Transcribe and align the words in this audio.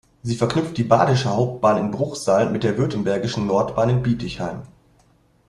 Sie 0.23 0.35
verknüpft 0.35 0.79
die 0.79 0.83
badische 0.83 1.29
Hauptbahn 1.29 1.77
in 1.77 1.91
Bruchsal 1.91 2.49
mit 2.49 2.63
der 2.63 2.75
württembergischen 2.75 3.45
Nordbahn 3.45 3.87
in 3.91 4.01
Bietigheim. 4.01 4.63